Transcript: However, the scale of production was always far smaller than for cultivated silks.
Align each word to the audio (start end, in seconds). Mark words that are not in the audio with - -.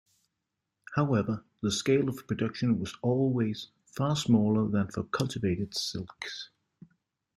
However, 0.95 1.45
the 1.61 1.69
scale 1.69 2.09
of 2.09 2.25
production 2.25 2.79
was 2.79 2.95
always 3.03 3.67
far 3.85 4.15
smaller 4.15 4.67
than 4.67 4.87
for 4.89 5.03
cultivated 5.03 5.75
silks. 5.77 6.49